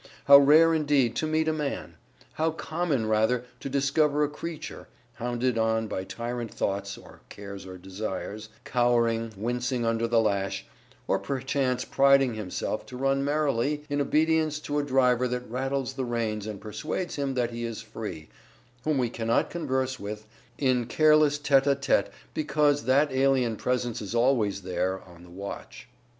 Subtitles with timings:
[0.25, 1.93] How rare indeed to meet a man!
[2.33, 7.77] How common rather to discover a creature hounded on by tyrant thoughts (or cares or
[7.77, 10.65] desires), cowering, wincing under the lash
[11.07, 16.03] or perchance priding himself to run merrily in obedience to a driver that rattles the
[16.05, 18.27] reins and persuades him that he is free
[18.83, 20.25] whom we cannot converse with
[20.57, 25.87] in careless tete a tete because that alien presence is always there, on the watch.